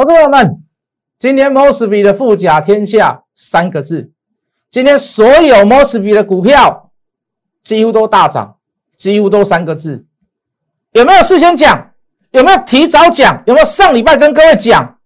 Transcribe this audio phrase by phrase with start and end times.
[0.00, 0.62] 投资朋友们，
[1.18, 4.10] 今天 Mosby 的富甲天下三个字，
[4.70, 6.90] 今天所有 Mosby 的股票
[7.62, 8.56] 几乎都大涨，
[8.96, 10.06] 几乎都三个字。
[10.92, 11.92] 有没有事先讲？
[12.30, 13.42] 有没有提早讲？
[13.44, 14.96] 有没有上礼拜跟各位讲？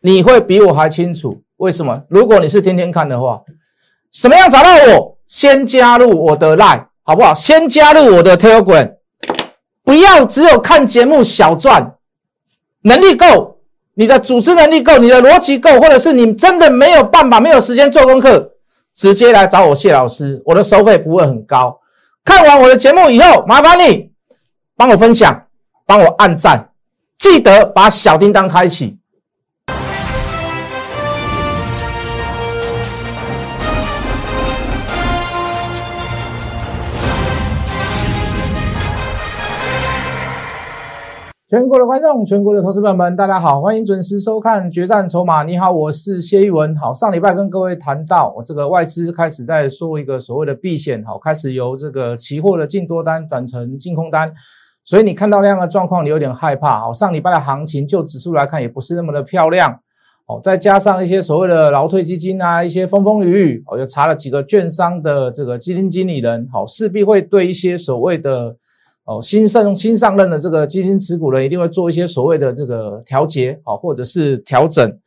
[0.00, 1.42] 你会比我还清楚。
[1.58, 2.04] 为什么？
[2.08, 3.42] 如果你是天天看的话，
[4.10, 5.18] 什么样找到我？
[5.26, 7.34] 先加入我的 Line，好不好？
[7.34, 8.94] 先加入我的 Telegram，
[9.82, 11.96] 不要只有看节目小赚，
[12.80, 13.53] 能力够。
[13.94, 18.50] 你的组织能力够，你的逻辑够，或者是你真的没有办法、没有时间做功课，
[18.94, 21.80] 直接来找我谢老师，我的收费不会很高。
[22.24, 24.10] 看完我的节目以后，麻烦你
[24.76, 25.46] 帮我分享，
[25.86, 26.70] 帮我按赞，
[27.18, 28.96] 记得把小叮当开启。
[41.54, 45.44] 全国的观众，全国的投资朋友们，大家好，欢迎准时收看《决战筹码》。
[45.46, 46.74] 你好，我是谢玉文。
[46.74, 54.32] 好，上礼拜跟各位谈到，我这个外资开始在说一个所谓的避险，好，开始由这个期货的净多单转成净空单，
[54.84, 56.80] 所以你看到那样的状况，你有点害怕。
[56.80, 59.78] 好，上礼拜的行情就指数来看，也不是那么的漂亮。
[60.26, 68.56] 哦，再加上一些所谓的劳退基金啊，一些风风雨雨，我又查了几个券商的这个基金经理人，好，势必会对一些所谓的。
[69.04, 74.98] 哦，新上新上任的这个基金持股人一定会做一些所谓的这个调节，啊，或者是调整，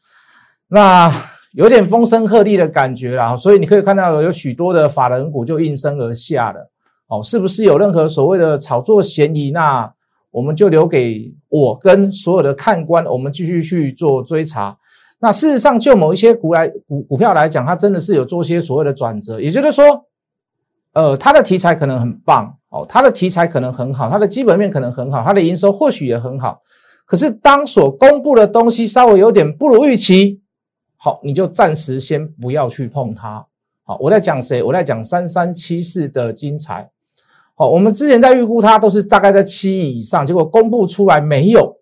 [0.67, 1.11] 那
[1.53, 6.69] 有点风声鹤唳的感觉啦，所以你可以看到有许多的法人股就应声而下了，
[7.07, 9.49] 哦，是不是有任何所谓的炒作嫌疑？
[9.49, 9.91] 那
[10.29, 14.77] 我们就留给我跟所有的看官，我们继续去做追查。
[15.19, 19.83] 那事实上，就某一些股来股股票来讲，它真的是有做些所谓的转折，也就是说，
[20.97, 22.57] 呃，它的题材可能很棒。
[22.69, 26.59] 哦，它的题材可能很好，它的基本面可能很好，它的营收或许也很好。
[27.05, 30.41] 可是当所公布的东西稍微有点不如预期，
[30.97, 33.45] 好，你就暂时先不要去碰它。
[33.83, 34.63] 好，我在讲谁？
[34.63, 36.89] 我在讲三三七四的精彩。
[37.53, 41.77] 好，我们之前在预估它都是大概在七亿以上，结果公布出来没有。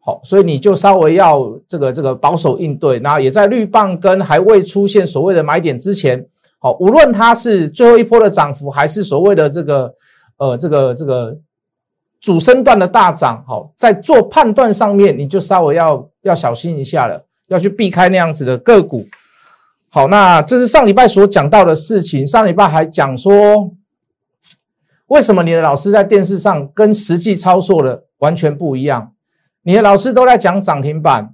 [0.00, 2.98] 好，所以你就稍微要这个这个保守应对。
[2.98, 6.26] 那也在绿棒跟还未出现所谓的买点之前。
[6.66, 9.94] 好，无论它是最后一波的涨幅，还是所谓的这个
[10.36, 11.38] 呃这个这个
[12.20, 19.06] 主升段的大涨，好，在做判断上面，你就稍微要要小心一下了，要去避开那样子的个股。
[19.90, 22.26] 好，那这是上礼拜所讲到的事情。
[22.26, 23.70] 上礼拜还讲说，
[25.06, 29.12] 为什么你的老师在电视上跟实际操作的完全不一样？
[29.62, 31.32] 你的老师都在讲涨停板，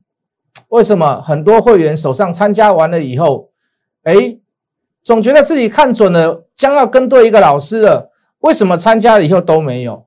[0.69, 3.49] 为什么很多会员手上参加完了以后，
[4.03, 4.37] 哎？
[5.03, 10.07] 总觉得自己看准了，将要跟对一个老师了，为什么参加了以后都没有？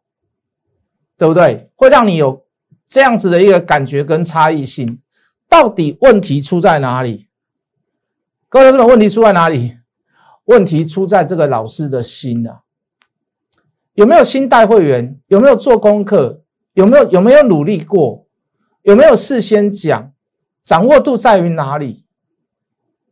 [1.17, 1.69] 对不对？
[1.75, 2.45] 会让你有
[2.87, 4.99] 这样子的一个感觉跟差异性，
[5.49, 7.27] 到底问题出在哪里？
[8.47, 9.77] 各位同学问题出在哪里？
[10.45, 12.61] 问题出在这个老师的心啊，
[13.95, 15.19] 有没有新带会员？
[15.27, 16.43] 有没有做功课？
[16.73, 18.27] 有没有有没有努力过？
[18.83, 20.13] 有没有事先讲？
[20.61, 22.04] 掌握度在于哪里？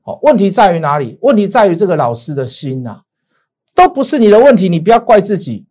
[0.06, 1.18] 好，问题在于哪里？
[1.22, 3.02] 问题在于这个老师的心呐，
[3.74, 5.66] 都不是你的问题，你不要怪自己。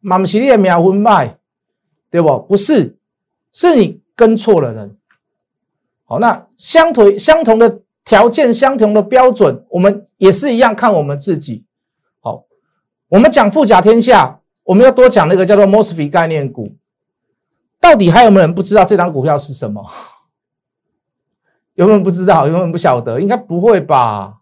[0.00, 1.36] 马姆奇列秒婚卖，
[2.10, 2.38] 对不？
[2.38, 2.96] 不是，
[3.52, 4.96] 是你跟错了人。
[6.06, 11.64] 好，那相同相同的条件，相同的标准，我们也是一样看我们自己。
[12.20, 12.44] 好，
[13.10, 16.74] 我们讲富甲天下，我们要多讲那个叫做 Mosfet 概念股。
[17.78, 19.84] 到底还有没有人不知道这张股票是什么？
[21.80, 22.46] 有没有不知道？
[22.46, 23.18] 有没有不晓得？
[23.18, 24.34] 应该不会吧？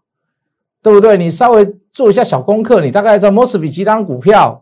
[0.83, 1.17] 对不对？
[1.17, 4.61] 你稍微做一下小功课，你大概知道摩斯比其他股票，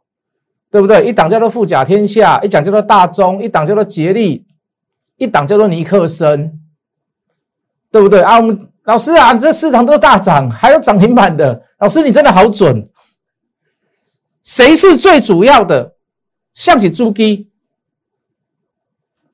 [0.69, 1.03] 对不对？
[1.07, 4.45] 一档叫做富甲天下，一档叫做大中，一档叫做捷力，
[5.15, 6.59] 一档叫做尼克森，
[7.91, 8.21] 对不对？
[8.21, 11.63] 啊，我们老师啊，这四档都大涨，还有涨停板的。
[11.79, 12.87] 老师，你真的好准。
[14.43, 15.95] 谁是最主要的？
[16.53, 17.49] 像起猪鸡。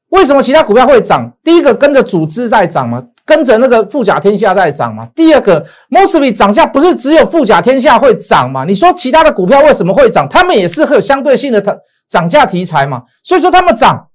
[0.08, 1.34] 为什么其他股票会涨？
[1.44, 3.07] 第一个跟着组织在涨吗？
[3.25, 5.08] 跟着那个富甲天下在涨嘛。
[5.16, 8.66] 第二个，Mosby 涨价不是只有富甲天下会涨嘛？
[8.66, 10.28] 你说其他的股票为什么会涨？
[10.30, 11.75] 他们也是会有相对性的它
[12.08, 13.04] 涨价题材嘛。
[13.24, 14.08] 所以说他们涨，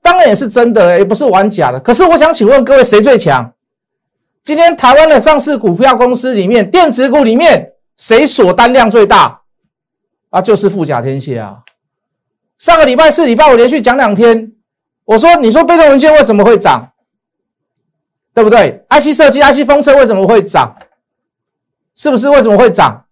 [0.00, 1.78] 当然也是真的，也不是玩假的。
[1.80, 3.52] 可是我想请问各位，谁最强？
[4.42, 9.40] 今天台湾的上市股票公司里面，电子股里面谁锁单量最大？
[10.30, 11.58] 啊，就是富甲天下啊。
[12.58, 14.52] 上个礼拜四、礼拜五连续讲两天，
[15.04, 16.90] 我说你说被动文件为什么会涨？
[18.36, 20.76] 对不对？IC 设计、IC 封测为什么会涨？
[21.94, 23.06] 是不是为什么会涨？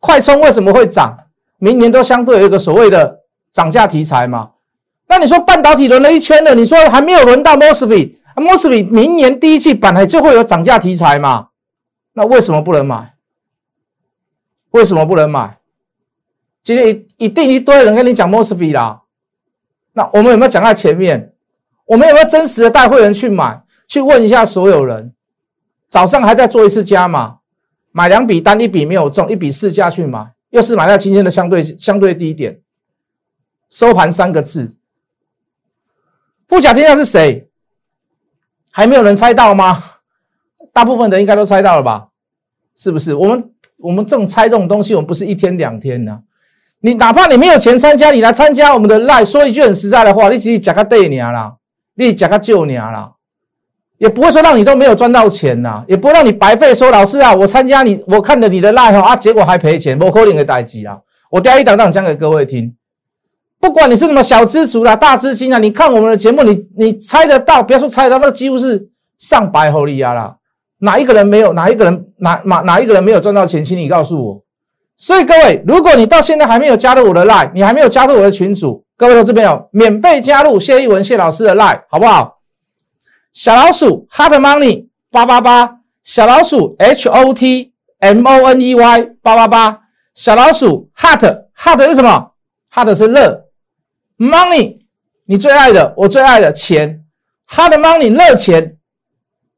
[0.00, 1.14] 快充为什么会涨？
[1.58, 3.20] 明年都相对有一个所谓的
[3.50, 4.52] 涨价题材嘛？
[5.08, 11.48] 那你说半导体轮了一圈了，你说还没有轮到 Mosfet，啊，莫斯比明年第一季本来就会有涨价题材嘛，
[12.14, 13.12] 那为什么不能买？
[14.70, 15.58] 为什么不能买？
[16.62, 19.02] 今天一一定一堆人跟你讲莫斯比啦，
[19.92, 21.34] 那我们有没有讲在前面？
[21.84, 23.61] 我们有没有真实的带会员去买？
[23.92, 25.12] 去问一下所有人，
[25.90, 27.40] 早上还在做一次加码，
[27.90, 32.58] 买两笔单，一笔没有中，一笔试价去买，又是买在今天的相对相对低点，
[33.68, 34.74] 收盘三个字。
[36.48, 37.50] 富甲天下是谁？
[38.70, 39.84] 还没有人猜到吗？
[40.72, 42.08] 大部分人应该都猜到了吧？
[42.74, 43.14] 是不是？
[43.14, 43.50] 我们
[43.80, 46.22] 我们这种猜这种东西，我们不是一天两天的。
[46.80, 51.56] 你哪怕你没有钱参加，你来参加我们的赖，说一句很实在的话，你自己讲个对年啦，
[51.96, 53.12] 你讲个旧年啦。
[54.02, 56.74] 也不会说让你都没有赚到钱呐，也不会让你白费。
[56.74, 60.98] 说老师啊，我参加你，我看了你的 live 啊，结果还赔钱，我可能的代机啊。
[61.30, 62.74] 我第一档档讲给各位听，
[63.60, 68.88] 不管你是什么小资族啦、大资金啊，你看我们的节目，你你猜得到，不要说猜得到，那几乎是
[69.18, 70.34] 上百毫利亚啦。
[70.80, 71.52] 哪一个人没有？
[71.52, 73.62] 哪一个人哪哪哪一个人没有赚到钱？
[73.62, 74.42] 请你告诉我。
[74.98, 82.38] 所以各位，如果你到现在还没有加入我的 live，你还没有加入我的群组，各位这边有免费加入谢一文谢老师的 live，好不好？
[83.32, 89.80] 小老鼠 hot money 八八八，小老鼠 h o t m o n e y 八八八，
[90.14, 92.32] 小老鼠 hot hot 是什么
[92.72, 93.46] ？hot 是热
[94.18, 94.80] ，money
[95.24, 97.04] 你最爱的，我最爱的钱
[97.48, 98.76] ，hot money 热钱，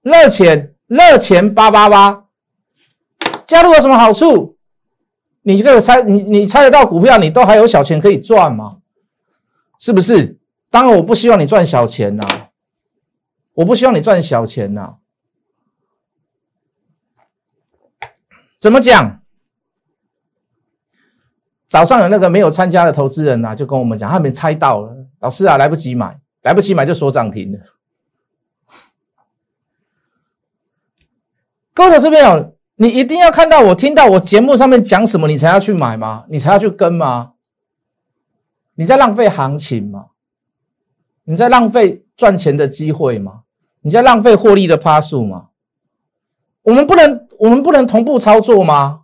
[0.03, 2.25] 热钱热钱八八八，
[3.45, 4.57] 加入有什么好处？
[5.43, 8.77] 你这个猜你你猜得到股票，你都还有小钱可以赚吗？
[9.81, 10.39] 是不是？
[10.71, 12.25] 当然我不希望你赚小钱呐。
[13.55, 14.97] 我不希望你赚小钱呐，
[18.61, 19.21] 怎么讲？
[21.67, 27.59] 早上有那个没有参加的投资人呐，就跟我们讲，他没猜到了，老师啊，来不及买，来不及买就锁涨停了。
[31.73, 36.27] 各位这边有，你一定要看到我听到我节目上面讲什么，你才要去买吗？
[36.29, 37.35] 你才要去跟吗？
[38.75, 40.11] 你在浪费行情吗？
[41.25, 43.44] 你在浪费赚钱的机会吗？
[43.85, 45.49] 你在浪费获利的趴数吗？
[46.63, 49.03] 我们不能，我们不能同步操作吗？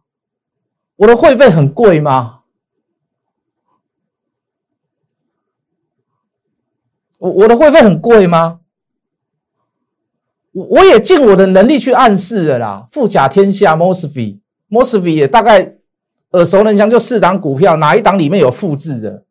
[0.97, 2.41] 我的会费很贵吗？
[7.19, 8.61] 我我的会费很贵吗？
[10.53, 12.89] 我我也尽我的能力去暗示了啦。
[12.91, 15.77] 富甲天下，Mosby，Mosby 也大概
[16.31, 19.27] 耳熟能详，就四档股票，哪一档里面有“富”字的？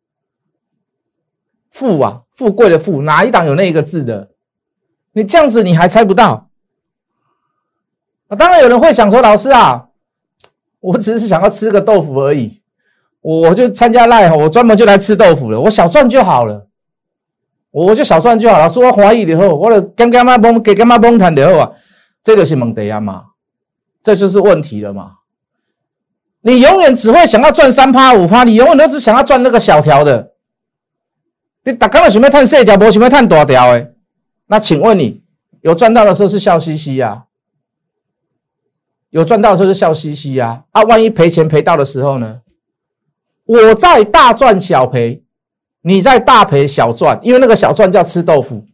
[1.72, 4.29] 富啊，富贵的富，哪一档有那个字的？
[5.12, 6.48] 你这样子你还猜不到
[8.28, 8.36] 啊？
[8.36, 9.88] 当然有人会想说，老师啊，
[10.80, 12.62] 我只是想要吃个豆腐而已，
[13.20, 16.68] 我就参加赖我专门就来吃豆腐了，我小赚就好了，
[17.70, 18.68] 我就小赚就好了。
[18.68, 21.72] 说我怀疑以后，我的干干妈崩给干妈崩谈的后啊，
[22.22, 23.24] 这个是蒙德亚嘛，
[24.02, 25.16] 这就是问题了嘛。
[26.42, 30.32] 你永远只会想要赚三趴五趴，你永远都只想要赚那个小条的，
[31.64, 33.89] 你打刚了想要探细条，无想要探大条的。
[34.50, 35.22] 那请问你
[35.60, 37.26] 有赚到的时候是笑嘻嘻呀？
[39.10, 40.64] 有赚到的时候是笑嘻嘻呀？
[40.72, 42.40] 啊，万一赔钱赔到的时候呢？
[43.44, 45.22] 我在大赚小赔，
[45.82, 48.64] 你在大赔小赚，因为那个小赚叫吃豆腐。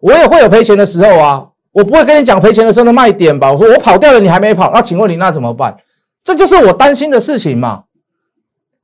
[0.00, 3.50] 我也会有赔钱的时候啊，我不会跟你讲赔钱的时候的卖点吧？
[3.50, 5.74] 我说我跑掉了，你还没跑，那请问你那怎么办？
[6.22, 7.84] 这就是我担心的事情嘛。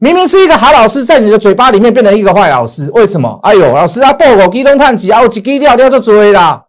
[0.04, 3.40] 明明是一个好老师，在你的嘴巴里面变成一个坏老师，为什么？
[3.42, 6.62] 哎呦，老师啊，报我机动探几啊，我一机料料就追啦。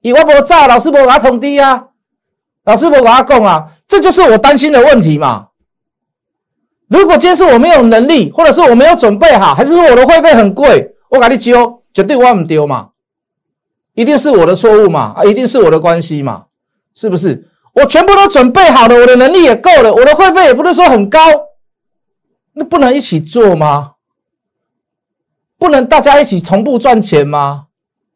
[0.00, 1.86] 以我无炸，老师无给他通知啊，
[2.64, 5.48] 老师无给他讲啊，这就是我担心的问题嘛。
[6.88, 12.90] 如果今天是我没有能力，或者是我没有准备好，还是说我的会费很贵，我给你揪，绝对我唔丢嘛，
[13.94, 16.44] 一定是我的错误嘛，啊，一定是我的关系嘛，
[16.94, 17.48] 是不是？
[17.74, 21.18] 我全部都准备好了，我的能力也够了，我的会费也不是说很高。
[22.54, 23.92] 那不能一起做吗？
[25.58, 27.66] 不能大家一起同步赚钱吗？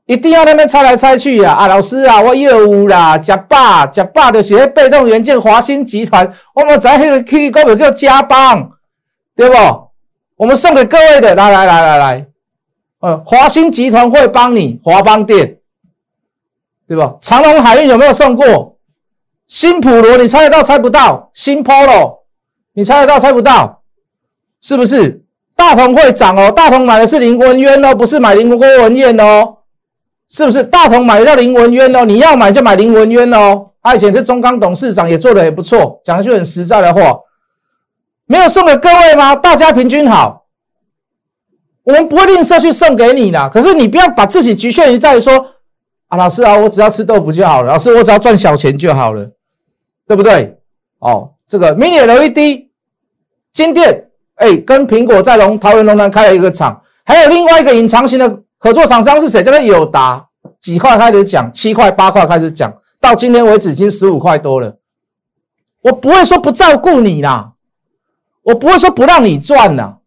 [0.07, 1.53] 一定要那边猜来猜去呀！
[1.53, 8.71] 啊，老师啊，我业务啦，假爸假爸的学被动元件华兴集团，我们在那个 K 高表叫加邦，
[9.35, 9.57] 对不？
[10.37, 12.27] 我们送给各位的，来来来来来，
[13.01, 15.59] 呃，华兴集团会帮你华邦店，
[16.87, 17.17] 对吧？
[17.21, 18.77] 长隆海运有没有送过？
[19.49, 21.31] 新普罗你猜得到猜不到？
[21.33, 22.19] 新 Polo
[22.75, 23.76] 你猜得到猜不到？
[24.61, 25.23] 是不是
[25.55, 26.51] 大同会涨哦？
[26.51, 29.59] 大同买的是林文渊哦，不是买林郭文燕哦。
[30.29, 32.05] 是不是大同买的叫林文渊哦？
[32.05, 33.71] 你要买就买林文渊哦。
[33.81, 36.01] 他以前是中钢董事长，也做的也不错。
[36.03, 37.21] 讲句很实在的话，
[38.27, 39.37] 没有送给各位吗？
[39.37, 40.47] 大家平均好，
[41.85, 43.49] 我们不会吝啬去送给你的。
[43.51, 45.53] 可是你不要把自己局限于在说
[46.09, 49.31] 啊，老师啊，我只要吃豆腐就好了，老师我只要赚小钱就好了，
[50.09, 50.59] 对不对？
[50.99, 52.67] 哦，这个 Mini LED
[53.53, 54.06] 金店，
[54.37, 59.43] 哎，跟苹果在龙桃园龙南开了一个厂，还有另外一个隐藏型的合作厂商是谁？
[59.43, 60.27] 叫做友达，
[60.61, 64.77] 几块开始讲，七块八块开始讲，到今天为止已经十五块多了。
[65.83, 67.53] 我不会说不照顾你啦，
[68.43, 69.99] 我不会说不让你赚啦，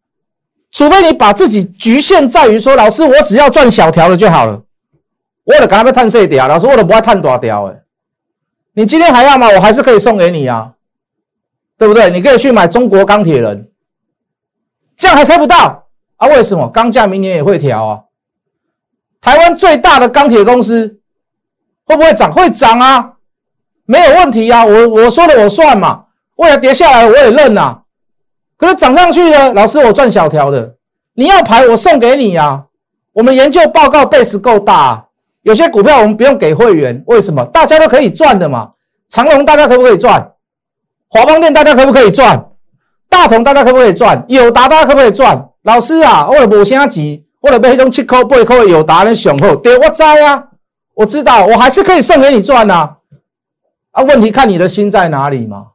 [0.72, 4.64] 除非你把自己局限在于说，老师我只要赚小条的就好了。
[5.46, 7.82] 我了赶快被探细条，老师我了不爱探大条诶。
[8.74, 9.48] 你今天还要吗？
[9.50, 10.74] 我还是可以送给你啊，
[11.78, 12.12] 对不对？
[12.12, 13.69] 你可以去买中国钢铁人，
[15.00, 15.88] 这样还猜不到
[16.18, 16.28] 啊？
[16.28, 18.00] 为什么钢价明年也会调啊？
[19.22, 21.00] 台湾最大的钢铁公司
[21.86, 22.30] 会不会涨？
[22.30, 23.14] 会涨啊！
[23.86, 26.04] 没有问题呀，我我说了我算嘛，
[26.36, 27.80] 未来跌下来我也认呐。
[28.58, 30.76] 可是涨上去呢，老师我赚小条的，
[31.14, 32.66] 你要牌我送给你呀。
[33.14, 35.08] 我们研究报告 base 够大，
[35.44, 37.46] 有些股票我们不用给会员，为什么？
[37.46, 38.74] 大家都可以赚的嘛。
[39.08, 40.34] 长隆大家可不可以赚？
[41.10, 42.49] 华邦店大家可不可以赚？
[43.10, 44.24] 大同大家可不可以赚？
[44.28, 45.50] 友达大家可不可以赚？
[45.64, 50.44] 老师啊，我了无啥钱，我了被那种七块八块的友达人雄厚，对，我知啊，
[50.94, 52.98] 我知道，我还是可以送给你赚呐。
[53.92, 55.68] 啊，问题看你的心在哪里嘛？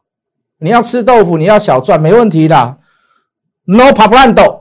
[0.59, 2.79] 你要吃豆腐，你要小赚，没问题的
[3.67, 4.61] ，no problem，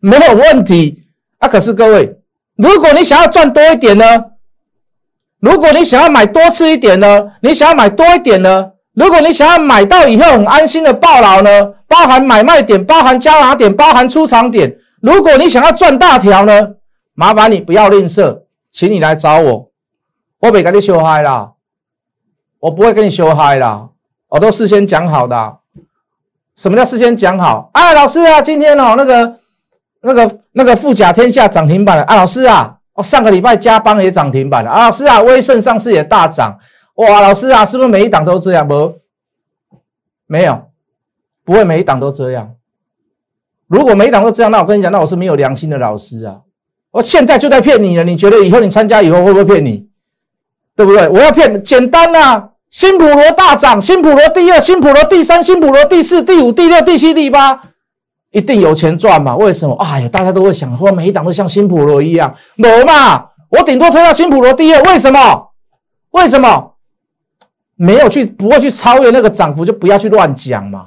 [0.00, 1.04] 没有问题。
[1.38, 2.18] 啊，可是各位，
[2.56, 4.04] 如果你想要赚多一点呢？
[5.40, 7.32] 如果你想要买多次一点呢？
[7.40, 8.72] 你想要买多一点呢？
[8.96, 11.74] 如果你想要买到以后很安心的报牢呢？
[11.86, 14.74] 包含买卖点，包含加码点，包含出场点。
[15.02, 16.70] 如果你想要赚大条呢？
[17.14, 19.70] 麻烦你不要吝啬，请你来找我，
[20.40, 21.52] 我别跟你修嗨啦。
[22.58, 23.88] 我不会跟你修嗨啦，
[24.28, 25.56] 我都事先讲好的。
[26.56, 27.68] 什么叫事先讲好？
[27.74, 29.36] 啊，老师啊，今天哦，那个、
[30.00, 36.58] 那个、那个富甲天下涨停板了啊，老师啊，哦，上个礼拜加邦也涨停板了啊，老师啊，威盛上市也大涨，
[36.96, 38.66] 哇，老师啊，是不是每一档都这样？
[38.66, 38.96] 不，
[40.26, 40.62] 没有，
[41.44, 42.54] 不会每一档都这样。
[43.68, 46.40] 如果每一档都这样，那我跟你讲，那我是没有良心的老师啊！
[46.92, 49.86] 我现在就在骗你了，你觉得以后你参加以后会不会骗你？
[50.74, 51.08] 对不对？
[51.08, 52.50] 我要骗简单呐！
[52.70, 57.62] 新普罗大涨，新普罗第二，新普罗第三，新普罗第四、第五、第六、第七、第八，
[58.30, 59.36] 一定有钱赚嘛？
[59.36, 59.74] 为什么？
[59.76, 63.30] 哎呀，大家都会想，说每一档都像新普罗一样，没嘛？
[63.50, 65.50] 我顶多推到新普罗第二，为什么？
[66.10, 66.75] 为什么？
[67.76, 70.86] 没有去，不会去超越那个涨幅，就不要去乱讲嘛！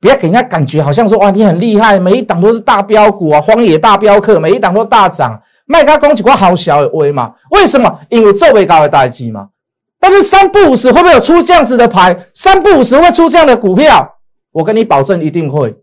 [0.00, 5.40] 不要给人家感觉好像说哇，你很厉害，每一档都是大标股啊，荒野大镖客，每一档都大涨。
[5.66, 7.32] 卖他攻击过好小的威嘛？
[7.52, 8.00] 为什么？
[8.10, 9.48] 因为这位高的代机嘛。
[9.98, 12.14] 但是三不五十会不会有出这样子的牌？
[12.34, 14.16] 三不五十会出这样的股票？
[14.52, 15.74] 我跟你保证一定会。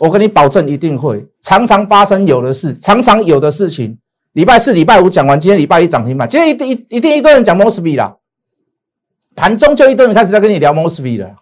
[0.00, 1.24] 我跟你保证一定会。
[1.40, 3.96] 常常发生有的事，常常有的事情。
[4.32, 8.12] 礼拜四、礼拜五讲完，今天礼拜一涨停板，今天一定一一定一堆人讲 mosby 啦。
[9.38, 11.36] 盘中就一堆人开始在跟你聊 mosby 了，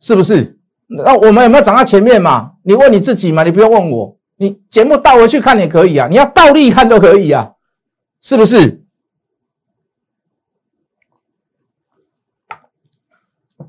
[0.00, 0.58] 是不是？
[0.86, 2.52] 那我们有没有涨到前面嘛？
[2.62, 4.16] 你问你自己嘛，你不用问我。
[4.36, 7.52] 你节目倒回去看也可以啊，你要倒立看都可以啊，
[8.22, 8.82] 是不是？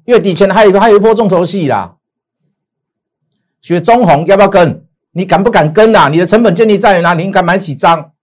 [0.06, 1.98] 月底前还有一个还有一波重头戏啦，
[3.62, 4.88] 雪中红要不要跟？
[5.12, 6.08] 你敢不敢跟啊？
[6.08, 7.26] 你的成本建立在于哪里？
[7.26, 8.14] 你敢买几张？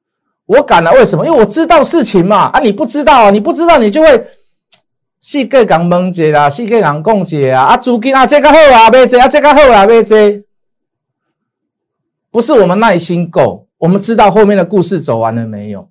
[0.47, 0.91] 我敢啊！
[0.93, 1.27] 为什么？
[1.27, 2.47] 因为我知道事情嘛。
[2.47, 3.31] 啊，你不知道啊？
[3.31, 4.27] 你不知道你就会
[5.31, 7.65] 四个人问一下啦，四个讲讲解啊。
[7.65, 10.43] 啊，租金啊，这个好啊，买这啊，这个好啊，买这。
[12.31, 15.87] 不是我们耐心够，我们知道后面的故事走完了没有？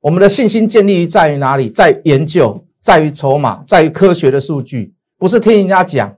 [0.00, 1.70] 我们的信心建立于在于哪里？
[1.70, 6.16] 在研究，在于筹码，在于科学的数据，不是听人家讲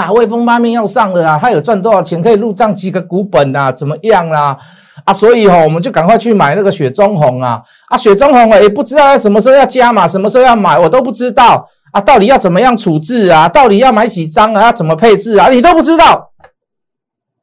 [0.00, 0.12] 啊。
[0.12, 3.72] 威风八面要上了啊，他有赚多少钱可以入账几个股本啊？
[3.72, 4.56] 怎么样啦？
[5.04, 7.60] 啊，所以哈，我们就赶快去买那个雪中红啊！
[7.88, 12.00] 啊，雪中红啊，也不知道什么时候要加码，什么时候要买，我都不知道啊。
[12.00, 13.48] 到底要怎么样处置啊？
[13.48, 14.62] 到底要买几张啊？
[14.64, 15.48] 要怎么配置啊？
[15.48, 16.30] 你都不知道。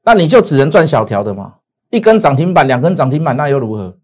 [0.03, 1.53] 那你就只能赚小条的嘛，
[1.89, 3.95] 一根涨停板，两根涨停板，那又如何？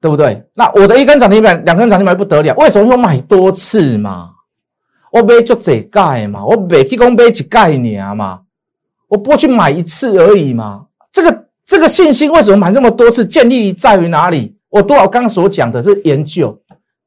[0.00, 0.44] 对不对？
[0.52, 4.32] 那我的一根涨停板，两根涨停板不得了，为什么我买多次嘛？
[5.14, 8.40] 我买就这盖嘛，我每去讲买一概念嘛，
[9.06, 10.86] 我不去买一次而已嘛。
[11.12, 13.24] 这个这个信心为什么买这么多次？
[13.24, 14.56] 建立在于哪里？
[14.70, 16.58] 我多少刚所讲的是研究、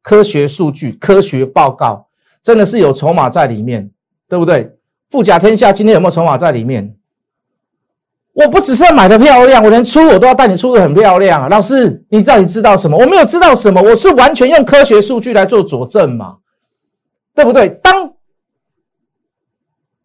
[0.02, 2.08] 科学数据、科学报告，
[2.42, 3.92] 真的是有筹码在里面，
[4.30, 4.72] 对不对？
[5.10, 6.96] 富甲天下今天有没有筹码在里面？
[8.32, 11.50] 我不只是要买的漂亮，我连出我都要带你出的很漂亮啊！
[11.50, 12.98] 老师，你到底知道什么？
[12.98, 16.38] 我没有知道什么，我是完全用科学数据来做佐证嘛，
[17.38, 17.70] 对不对？
[17.84, 18.12] 当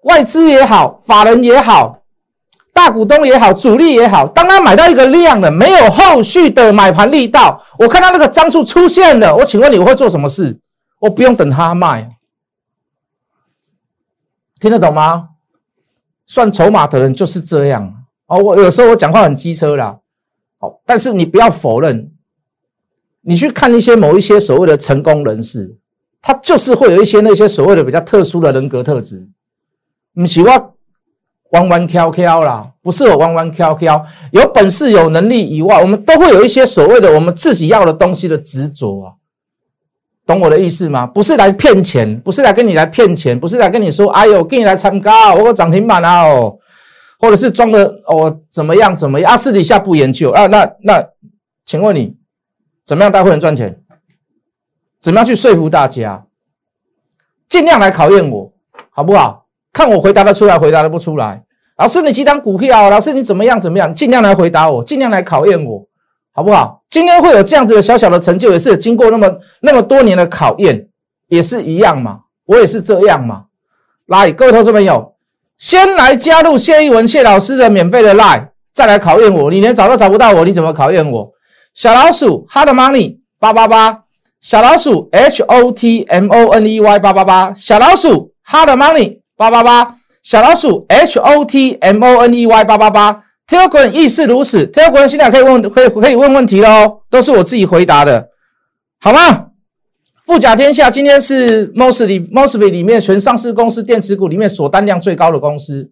[0.03, 2.03] 外资也好，法人也好，
[2.75, 10.61] 大股东也好，主力也好，当他买到一个量了，没有后续的买盘力道，我看到那个张数出现了，我请问你我会做什么事？
[10.99, 12.17] 我不用等他卖，
[14.61, 15.31] 听得懂吗？
[16.27, 18.37] 算筹码的人就是这样哦。
[18.37, 19.99] 我有时候我讲话很机车啦，
[20.59, 22.13] 好，但是你不要否认，
[23.23, 25.79] 你去看一些某一些所谓的成功人士，
[26.23, 29.29] 他就是会有一些那些所谓的比较特殊的人格特质，
[30.15, 30.71] 你喜欢。
[31.53, 39.13] 弯弯挑挑啦，不是我弯弯挑挑，有本事有能力以外，我们都会有一些所谓的我们自己要的东西的执着啊，
[40.25, 41.07] 懂我的意思吗？
[41.07, 46.57] 不是来骗钱，不是来跟你来骗钱，不是来跟你说，哎呦，跟你来参加，我涨停板啊哦，
[47.19, 51.07] 或者是装的哦怎么样怎么样啊，私底下不研究啊，那那，
[51.67, 52.17] 请问你
[52.87, 53.79] 怎么样带会员赚钱？
[55.03, 56.25] 怎么样去说服大家？
[57.49, 58.53] 尽量来考验我，
[58.91, 59.47] 好不好？
[59.73, 61.43] 看我回答得出来，回答得不出来。
[61.77, 62.89] 老师，你几档股票？
[62.89, 63.61] 老师，你怎么样？
[63.61, 63.93] 怎么样？
[63.93, 65.85] 尽量来回答我，尽量来考验我，
[66.33, 66.85] 好不好？
[66.89, 69.29] 今天会有这样子的小小的成就，也是经过那么
[69.61, 70.89] 那么多年的考验，
[71.27, 72.21] 也是一样嘛。
[72.45, 73.47] 我也是这样嘛。
[74.07, 75.15] 来，各位投资朋友，
[75.59, 79.51] 先来加入谢一文谢老师的免费的 line，再来考验我。
[79.51, 81.33] 你连找都找不到我，你怎么考验我？
[81.75, 84.02] 小老鼠 hard money 八八八，
[84.43, 89.23] 小老鼠 h o t m o n e y 八八八，小老鼠 hard money。
[89.35, 94.65] 八八八小老鼠 H O T M O N E Y 八八八，Telegram 亦是如此。
[94.67, 98.29] Telegram 现在可以问，可以可以问问题喽，都是我自己回答的，
[99.01, 99.47] 好吗？
[100.25, 105.91] 富甲天下今天是 Mosby Mosby 里面全上市公司电池股里面锁单量最高的公司，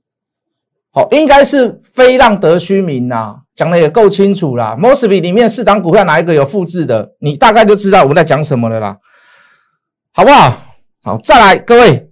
[0.92, 4.76] 好，应该是非让得虚名呐，讲的也够清楚啦。
[4.76, 8.97] Mosby 里面四档股票哪一个有复制的，你大概就知道我们在讲什么了啦，
[10.12, 10.56] 好不好？
[11.04, 12.09] 好，再来各位。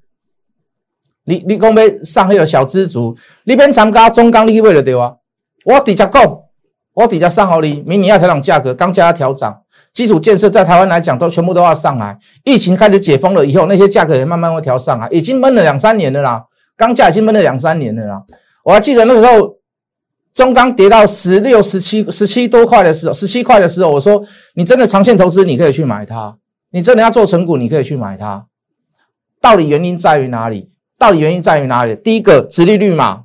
[1.25, 5.13] 你你讲要上迄个小资族，你边参加中钢，你买就对啊。
[5.67, 6.39] 我直接讲，
[6.95, 9.55] 我直接上好你，明年要调整价格，钢价要调涨，
[9.93, 12.17] 基础建设在台湾来讲都全部都要上来。
[12.45, 16.45] 疫情开始解封了以后，那些价格也慢慢会调上来，已经闷了两三年了啦，
[16.79, 18.23] 钢价已经闷了两三年了啦。
[18.69, 19.57] 我还记得那时候，
[20.35, 24.23] 中钢跌到十六、十七、十七多块的时候，十七块的时候，我说
[24.57, 26.37] 你真的长线投资，你可以去买它，
[26.71, 28.45] 你真的要做成股，你可以去买它。
[29.41, 30.71] 到底原因在于哪里？
[30.99, 31.97] 到底原因在于哪里？
[31.97, 33.23] 第一个，殖利率嘛，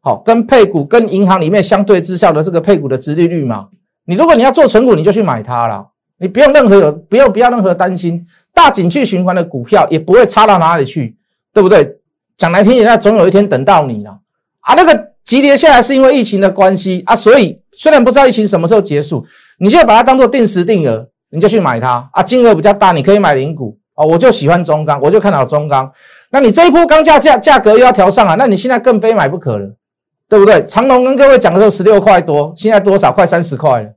[0.00, 3.68] 好，跟配股跟银行里面相对之下的这个配股的殖利率嘛。
[4.06, 11.14] 你如果你要做存股，你就去买它了，你不用任何有不用不要任何担心，大景气循环的股票也不会差到哪里去，
[11.52, 11.98] 对不对？
[12.38, 14.18] 讲难听点，那总有一天等到你了
[14.62, 14.74] 啊。
[14.74, 19.24] 那个急跌下来是因为疫情的关系啊，所以虽然不知道疫情什么时候结束，
[19.58, 22.22] 你就把它当做定时定额，你就去买它啊。
[22.22, 24.04] 金额比较大，你可以买零股啊。
[24.04, 25.90] 我就喜欢中钢，我就看好中钢。
[26.30, 28.34] 那你这一波钢价价价格又要调上啊？
[28.38, 29.76] 那你现在更非买不可了，
[30.28, 30.62] 对不对？
[30.64, 33.12] 长隆跟各位讲的时候十六块多，现在多少？
[33.12, 33.90] 快三十块了。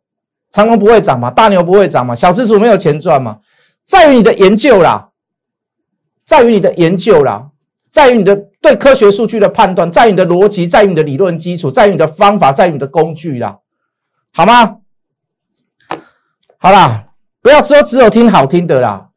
[0.51, 1.31] 长隆不会涨嘛？
[1.31, 2.13] 大牛不会涨嘛？
[2.13, 3.37] 小资主没有钱赚嘛？
[3.83, 5.09] 在于你的研究啦，
[6.25, 7.47] 在于你的研究啦，
[7.95, 13.57] 在于你的对科学数据的判断，在于你的逻辑，在于你的理论基础，在于你的方法，在于你的工具啦，
[14.33, 14.79] 好吗？
[16.57, 17.07] 好啦，
[17.41, 19.11] 不要说只有听好听的啦。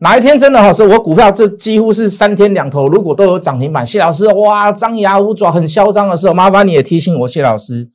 [0.00, 7.88] 哪一天真的哈是我股票这几乎是三天两头，如果都有涨停板，谢老师哇张牙舞爪很嚣张的时候，麻烦你也提醒我谢老师，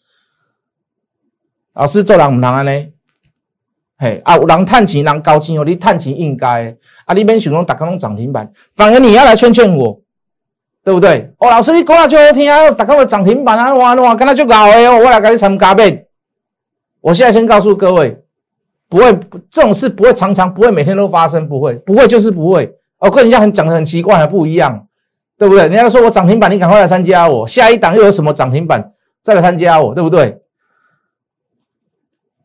[1.75, 2.71] 老师做人唔能安呢？
[3.99, 10.01] 嘿啊，有人探钱人高兴哦，你探钱应该啊，你免想讲打开拢涨停板，反而你要来劝劝我，
[10.83, 11.31] 对不对？
[11.37, 16.05] 哦，老师你讲了就好听啊，打开个涨停板啊，哇哇，跟他就搞哎哦，我来跟你参加呗。
[17.01, 18.19] 我现在先告诉各位。
[18.89, 19.11] 不会，
[19.49, 22.71] 这种事不会常常，不会每天都发生，不会，不会就是不会。
[22.99, 24.87] 哦，跟人家很讲的很奇怪，还不一样，
[25.35, 25.63] 对不对？
[25.67, 28.91] 人家说我涨停板，你赶快来参加我，下一档又有什么涨停板，
[29.23, 30.39] 再来参加我，对不对？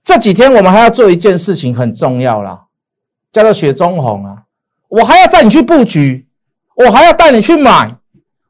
[0.03, 2.63] 这几天我们还要做一件事情，很重要啦，
[3.31, 4.45] 叫做雪中红啊！
[4.89, 6.27] 我还要带你去布局，
[6.77, 7.95] 我还要带你去买。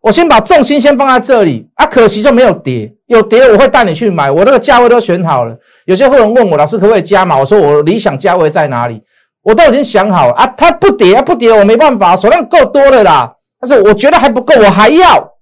[0.00, 5.56] 我先把重心先放在这里啊，可惜就没有跌，有跌我会带你去买，我那个价位都选好了。
[5.87, 7.37] 有些会员问我，老师可不可以加码？
[7.37, 9.02] 我说我理想价位在哪里，
[9.42, 10.46] 我都已经想好啊。
[10.56, 13.34] 它不跌啊，不跌，我没办法，手量够多了啦。
[13.61, 15.32] 但是我觉得还不够，我还要。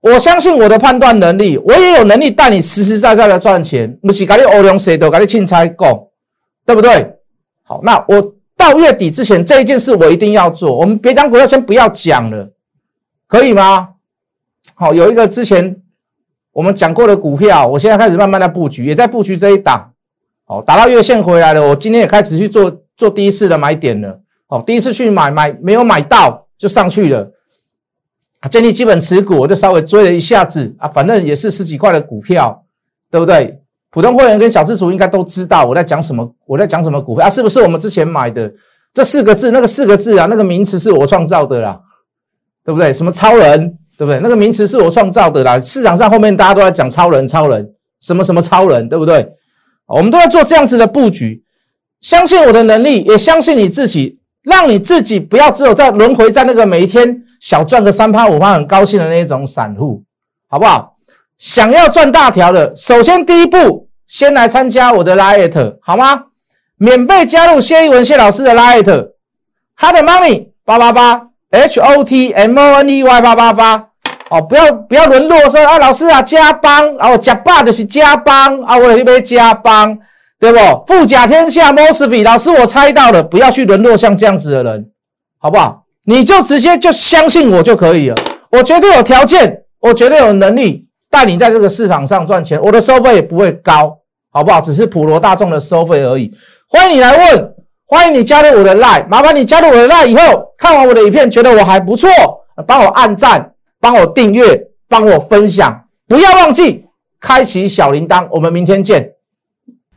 [0.00, 3.92] 我相信我的判断能力，我也有能力带你实实在在的赚钱。
[4.00, 6.08] 不是搞你欧龙谁都搞你钦差够，
[6.64, 7.14] 对不对？
[7.64, 10.78] 好，那我到月底之前这一件事我一定要做。
[10.78, 12.48] 我们别讲股票，先不要讲了。
[13.30, 13.90] 可以吗？
[14.74, 15.76] 好，有一个之前
[16.50, 19.92] 我们讲过的股票，我现在开始慢慢的布局，也在布局这一档。
[20.44, 24.20] 好，打到月线回来了，我今天也开始去做做第一次的买点了。
[24.48, 27.30] 好，第一次去买买没有买到就上去了。
[28.50, 32.64] 建立基本持股，我就稍微追了一下子啊，反正也是十几块的股票，
[33.12, 33.62] 对不对？
[33.90, 37.30] 普通会员跟小资族应该都知道我在讲什么，我在讲什么股票啊？
[37.30, 38.52] 是不是我们之前买的
[38.92, 39.52] 这四个字？
[39.52, 41.80] 那个四个字啊，那个名词是我创造的啦，
[42.64, 42.92] 对不对？
[42.92, 44.20] 什么超人，对不对？
[44.20, 45.58] 那个名词是我创造的啦。
[45.60, 47.68] 市场上后面大家都在讲超人，超人，
[48.00, 49.28] 什么什么超人，对不对？
[49.86, 51.42] 我们都在做这样子的布局，
[52.00, 60.02] 相信我的能力，也相信你自己，让你自己不要只有在轮回在那个每一天小赚个三趴五趴很高兴的那种散户，
[60.48, 60.96] 好不好？
[61.38, 66.24] 想要赚大条的，首先第一步，先来参加我的 Lite，好吗？
[66.76, 73.88] 免费加入谢一文谢老师的 Lite，Hard Money 八八八，H O T M O N E Y 八八八，
[74.30, 79.98] 哦，不要不要沦落说啊，老师啊加班，然后加霸就是加班啊，我有一杯加班，
[80.38, 80.58] 对不？
[80.86, 84.86] 富甲天下 m o s b y 老师我猜到了，不要去沦落像这样子的人，
[85.38, 85.84] 好不好？
[86.04, 88.16] 你就直接就相信我就可以了，
[88.52, 90.86] 我绝对有条件，我绝对有能力。
[91.12, 93.98] 带你在这个市场上赚钱，我的收费也不会高，
[94.30, 94.60] 好不好？
[94.60, 96.32] 只是普罗大众的收费而已。
[96.68, 97.52] 欢迎你来问，
[97.90, 102.08] 欢迎你加入我的 line，麻烦你加入我的 line 以后，看完我的影片觉得我还不错，
[102.64, 106.86] 帮我按赞，帮我订阅，帮我分享，不要忘记
[107.18, 108.28] 开启小铃铛。
[108.30, 109.14] 我们明天见。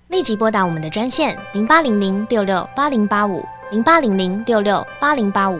[0.07, 3.43] 立即拨打我们的专线零八零零六六八零八五。
[3.69, 5.59] 零八零零六六八零八五